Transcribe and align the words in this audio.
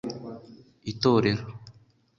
Itorero 0.91 1.43